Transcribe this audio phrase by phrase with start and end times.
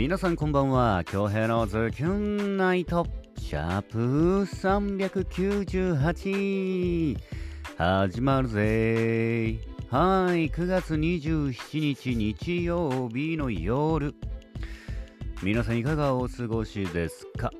[0.00, 1.04] 皆さんこんばんは。
[1.04, 3.06] 京平のズキュンナイト。
[3.36, 7.18] シャープ398
[7.76, 9.58] 始まるぜ。
[9.90, 10.48] はい。
[10.48, 14.14] 9月27日日曜日の夜。
[15.42, 17.50] 皆さんいかがお過ごしですか？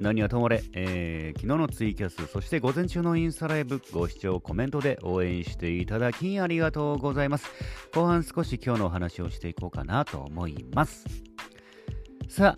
[0.00, 7.48] 何はともれ、えー、昨日のツイキャス、そして午前中のインスタライブ、ご視聴、コメントで応援していただきありがとうございます。
[7.94, 11.27] 後半少し今日のお話をしていこうかなと思います。
[12.28, 12.56] さあ、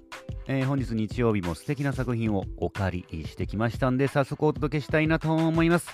[0.49, 5.89] えー、本日日曜日も素敵な作品をお借りしてきましたんで、早速お届けしたいなと思います。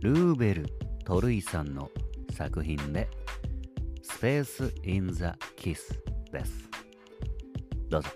[0.00, 0.66] ルーベル・
[1.04, 1.90] トルイさんの
[2.32, 3.08] 作品で、
[4.02, 6.02] スペース・イン・ザ・キス
[6.32, 6.70] です。
[7.90, 8.08] どうぞ。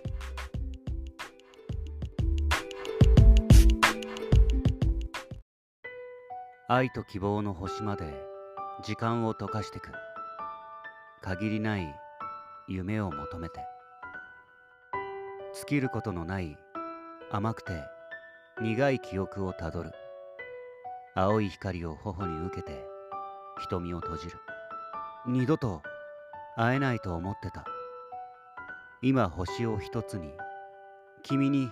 [6.69, 8.05] 愛と希望の星まで
[8.82, 9.91] 時間を溶かしてく
[11.22, 11.94] 限りない
[12.69, 13.61] 夢を求めて。
[15.55, 16.58] 尽きることのない
[17.30, 17.72] 甘くて
[18.60, 19.92] 苦い記憶をたどる。
[21.14, 22.84] 青い光を頬に受けて
[23.58, 24.36] 瞳を閉じる。
[25.27, 25.83] 二度と
[26.56, 27.64] 会えないと思ってた。
[29.00, 30.30] 今星を一つに
[31.22, 31.70] 君に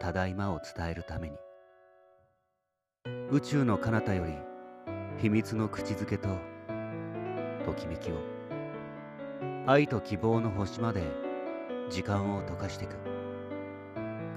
[0.00, 1.36] ただいまを伝えるために。
[3.30, 4.32] 宇宙の彼方より
[5.18, 6.28] 秘密の口づけと
[7.64, 8.37] ときめきを。
[9.70, 11.02] 愛と希望の星まで
[11.90, 12.96] 時間を溶かしていく。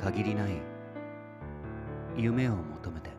[0.03, 0.51] 限りない
[2.17, 3.10] 夢を求めて。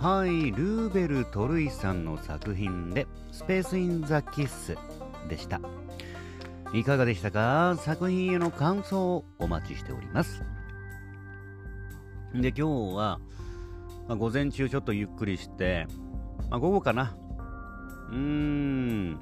[0.00, 4.78] はいルーベル・トルイさんの作品で「スペース・イン・ザ・キッス」
[5.28, 5.60] でした。
[6.72, 7.74] いかがでしたか？
[7.78, 10.44] 作品への感想をお待ちしております。
[12.32, 13.18] で今日は、
[14.06, 15.88] まあ、午前中ちょっとゆっくりして、
[16.48, 17.16] まあ、午後かな。
[18.10, 19.18] うーん。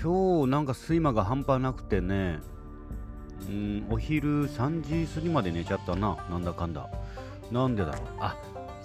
[0.00, 2.38] 今日なんか睡魔が半端なくてね
[3.48, 6.16] うんお昼3時過ぎまで寝ちゃったな。
[6.30, 6.88] なんだかんだ。
[7.50, 8.06] なんでだろう。
[8.20, 8.36] あ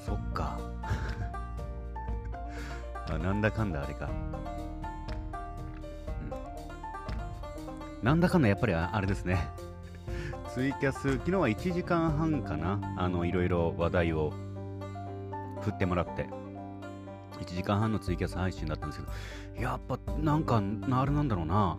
[0.06, 0.60] そっか。
[3.10, 4.10] あなんだかんだあれか、
[8.00, 9.48] うん、なんだかんだやっぱりあれですね。
[10.54, 12.80] ツイキャス昨日は1時間半かな。
[12.98, 14.32] あのいろいろ話題を
[15.62, 16.30] 振ってもらって。
[17.40, 19.08] 1時間半のツイキャス配信だったんですけ
[19.58, 19.62] ど。
[19.62, 21.78] やっぱなんかあれなんだろうな。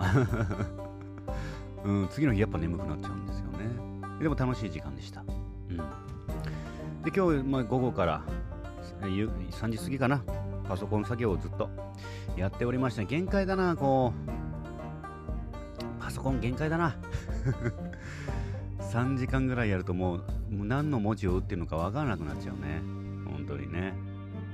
[1.84, 4.19] うん、次の日やっぱ眠くなっちゃうんですよね。
[4.20, 5.22] でも楽しい時間でした。
[5.70, 6.16] うん。
[7.06, 8.22] で今日、まあ、午後から
[9.00, 10.24] 3時過ぎかな。
[10.68, 11.70] パソコン作業をずっと
[12.36, 14.12] やっておりました限界だなこ
[16.00, 16.02] う。
[16.02, 16.96] パソコン限界だな。
[18.90, 22.82] 3時間ぐらいやるともう何の文字を打ってるのかわからなくなっちゃうね。
[23.24, 23.94] 本当にね。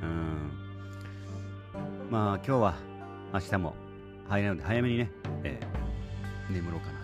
[0.02, 0.50] うん。
[2.10, 2.74] まあ今日は
[3.32, 3.74] 明日も
[4.28, 5.10] 早いので早めにね、
[5.42, 7.01] えー、眠ろうかな。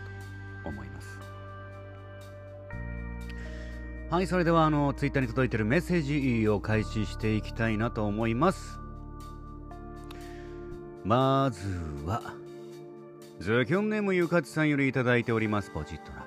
[4.11, 8.81] はい、それではあのツイッターに届いているメッセージを開始していきたいなと思います。
[11.05, 11.69] まず
[12.07, 12.23] は、
[13.39, 16.25] ズキョンネームゆかちさんよりいただいております、ポチッとな。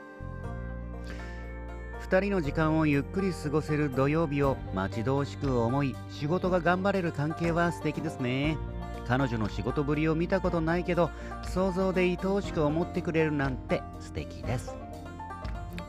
[2.07, 8.59] 2人の時間をゆっくり過ごせる土曜日を待ち遠しく思い、仕事が頑張れる関係は素敵ですね。
[9.07, 11.09] 彼女の仕事ぶりを見たことないけど、
[11.49, 14.80] 想像で愛おしく思ってくれるなんて素敵です。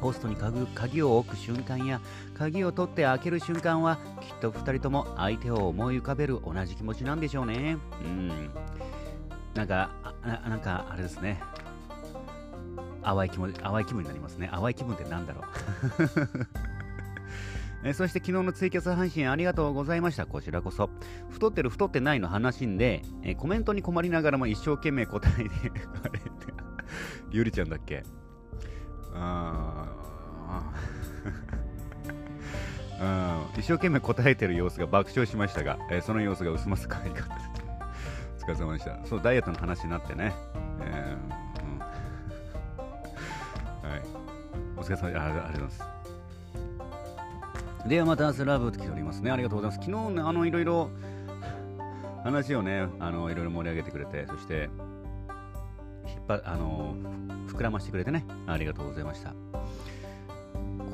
[0.02, 0.36] ポストに
[0.74, 2.00] 鍵を置く瞬間や
[2.34, 7.78] 鍵を取って開ける瞬間はきっと2人とも相手を思い浮かべる同じ気持ちなんでしょうね。
[8.04, 8.50] うん。
[9.54, 9.90] なんか
[10.24, 11.40] ななんかあれですね。
[13.04, 14.50] 淡い気持淡い気分になりますね。
[14.52, 15.44] 淡い気分って何だろう。
[17.84, 20.26] えそして昨日のツイキャス配信ありがとうございました。
[20.26, 20.90] こちらこそ。
[21.30, 25.50] 太ってる太ってないの話んで、えコメントに困りながらも一生懸命答えて、
[26.04, 26.30] あれって。
[27.30, 28.04] ゆりちゃんだっけ？
[33.00, 37.34] うん、一生懸命答えてる様子が爆笑しましたが、えー、その様子が薄ま可愛かった。
[37.34, 38.98] お疲れ様でした。
[39.06, 40.32] そう、ダイエットの話になってね。
[40.80, 41.42] えー
[43.84, 44.02] うん、はい。
[44.76, 45.82] お疲れ様であありがとうございます。
[47.88, 49.30] ではまた明日ラブと来ておりますね。
[49.30, 49.84] ありがとうございます。
[49.84, 50.90] 昨日ね、あの、いろいろ
[52.22, 54.70] 話をね、あの、いろいろ盛り上げてくれて、そして、
[56.12, 56.94] 引っ張、あの、
[57.48, 59.34] 膨らましてくれてね、ありがとうございました。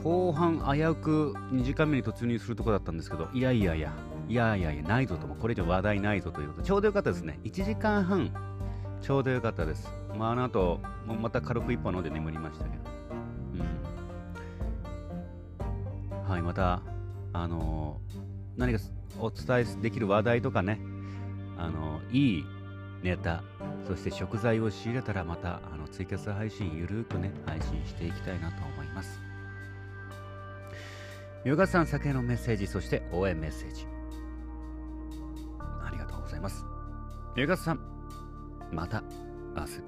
[0.03, 3.93] 後半危うく2時間目に突入するとこだったんですけど、いやいやいや、
[4.29, 7.41] いやいやいや、ないぞとも、これ以上話題ないぞということ、ちょうどよかったですね。
[7.45, 8.33] 1時間半、
[9.01, 9.93] ちょうどよかったです。
[10.17, 12.85] まあ、あの後、もまた軽く一本飲んで眠りましたけど。
[16.13, 16.31] うん。
[16.31, 16.83] はい、また、
[17.33, 18.01] あの、
[18.57, 18.81] 何か
[19.19, 20.81] お伝えできる話題とかね、
[21.57, 22.45] あの、いい
[23.03, 23.43] ネタ、
[23.87, 29.21] そして食材を仕入れたらまたあのツイキャス配信ゆるくね、配信していきたいなと思います。
[31.45, 33.87] ヨガさん酒のメッセージ、そして応援メッセージ。
[35.61, 36.65] ありがとうございます。
[37.37, 37.81] ヨガさん、
[38.73, 39.03] また
[39.57, 39.83] 明日。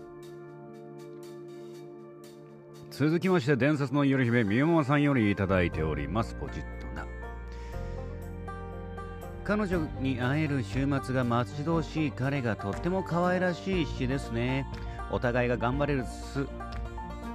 [2.90, 6.34] 続きまして、伝説の夜姫、みよもさんよりいただいております。
[6.34, 7.04] ポジットな。
[9.44, 14.66] 彼女に会える週末が待ち遠しい彼がとっても可愛らしい詩ですね。
[15.10, 16.46] お互いが頑張れるす、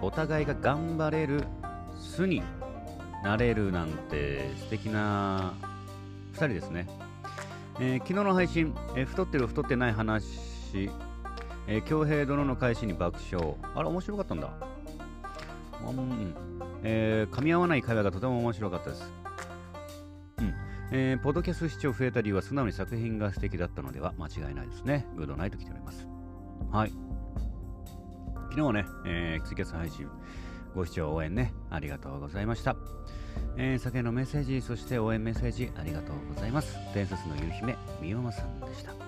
[0.01, 1.43] お互いが頑張れる
[1.99, 2.41] 巣に
[3.23, 5.53] なれるなんて素敵な
[6.33, 6.87] 2人ですね。
[7.79, 10.89] えー、昨日の配信、えー、太ってる太ってない話、
[11.67, 13.55] えー、京平殿の返しに爆笑。
[13.73, 14.49] あれ、面白かったんだ。
[15.85, 16.33] うん、
[16.83, 19.24] えー、噛み合わない会話がとても面白かったです。
[20.91, 25.07] えー、ポッドキャスト視聴増えた理由は素直に作品が素敵だったのでは間違いないですね。
[25.15, 26.07] グッドナイト来ております。
[26.71, 26.91] はい。
[28.49, 30.07] 昨日はね、えー、ツイキャス配信、
[30.75, 32.75] ご視聴応援ね、ありがとうございました。
[33.57, 36.77] えー、酒のメッセージ、そして応援メッセージ、ありがとうございます。
[36.93, 39.04] 伝説の夕姫、みおまさんでした。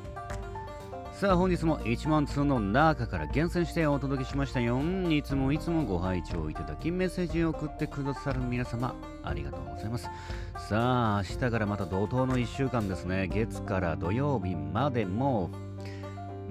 [1.20, 4.80] さあ本日も1万通の中から厳選してお届けしましたよ。
[5.10, 8.94] いつもいつもご拝聴いただきメッセージを送ってくださる皆様
[9.24, 10.12] ありがとうございます。
[10.60, 13.28] さあ明日からまた怒涛の1週間ですね。
[13.30, 15.50] 月から土曜日までも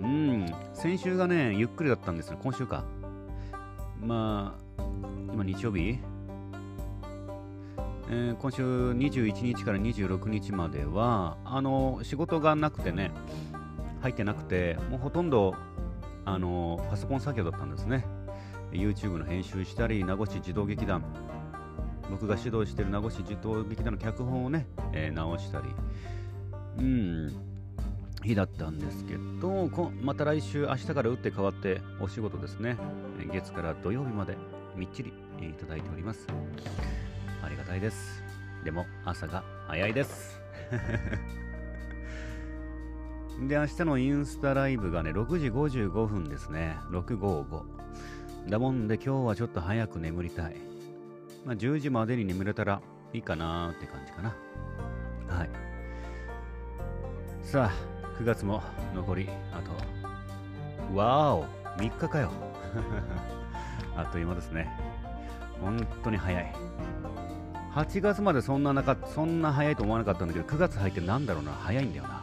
[0.02, 2.38] うん、先週がね、ゆっくりだったんですよ。
[2.42, 2.82] 今週か。
[4.04, 4.82] まあ、
[5.32, 6.00] 今日曜日？
[8.10, 13.12] えー、今週21日から26日までは、あの、仕事がなくてね、
[14.06, 15.54] 入ってなくて、もうほとんど、
[16.24, 18.06] あの、パソコン作業だったんですね。
[18.72, 21.02] YouTube の編集したり、名護市児童劇団、
[22.10, 25.66] 僕が指導している名護市児童劇団の脚本をね、えー、直したり、
[26.78, 27.36] うん、
[28.22, 29.68] 日だったんですけど、
[30.02, 32.76] また来週、明日から打って変わってお仕事ですね。
[33.32, 34.36] 月から土曜日まで
[34.76, 36.28] みっちりいただいております。
[37.42, 38.22] ありがたいです。
[38.64, 40.40] でも朝が早いです。
[43.40, 46.78] で、明日のインスタライブがね、6時55分ですね。
[46.90, 47.62] 655。
[48.48, 50.56] だもんで今日はちょっと早く眠りたい。
[51.44, 52.80] まあ、10時までに眠れたら
[53.12, 54.34] いいかなーって感じかな。
[55.28, 55.50] はい。
[57.42, 58.62] さあ、9月も
[58.94, 61.44] 残り、あと、わーお
[61.78, 62.30] !3 日かよ
[63.96, 64.68] あっという間ですね。
[65.60, 66.54] 本当に早い。
[67.74, 72.22] 8月までそんななかそんな早いと思わなかったんだけど、9月入ってなんだろうな、早いんだよな。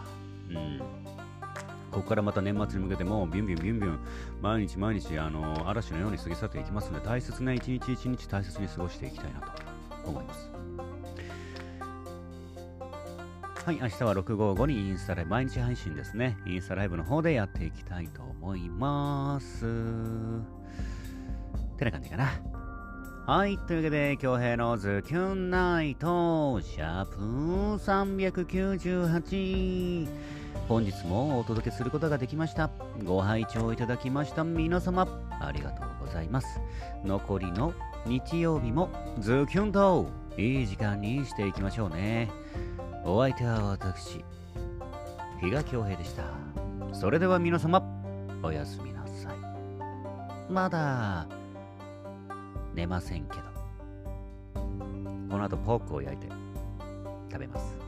[0.50, 1.02] うん。
[1.94, 4.00] ここからまた年末に向けても、ビュンビュンビュンビュン、
[4.42, 9.51] 毎日毎日、あの、嵐のように過ぎ去っていきますので、大切な一日一日大切に過ごしていきたいなと
[10.06, 10.50] 思います。
[13.66, 16.38] はい、明日は655にインスタライブ、毎日配信ですね。
[16.45, 19.66] インスタライブの方でやっていきたいと思います。
[21.78, 22.31] てな感じかな。
[23.25, 27.16] はい、というわけで、京平のズキュンナイト、シャープ
[27.81, 30.42] 398。
[30.67, 32.69] 本日もお届けすることができました。
[33.03, 35.07] ご拝聴いただきました皆様、
[35.39, 36.60] ありがとうございます。
[37.03, 37.74] 残りの
[38.05, 40.07] 日曜日もズキュンと
[40.38, 42.29] いい時間にしていきましょうね。
[43.05, 44.24] お相手は私、
[45.41, 46.24] 比嘉京平でした。
[46.93, 47.83] それでは皆様、
[48.41, 50.51] おやすみなさい。
[50.51, 51.27] まだ、
[52.74, 53.43] 寝ませんけど
[55.29, 56.27] この後ポークを焼いて
[57.31, 57.83] 食べます